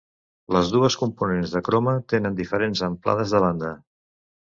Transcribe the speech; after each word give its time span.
Les 0.55 0.69
dues 0.75 0.95
components 1.01 1.53
de 1.55 1.61
croma 1.67 1.93
tenen 2.13 2.39
diferents 2.39 2.81
amplades 2.89 3.35
de 3.37 3.43
banda. 3.45 3.71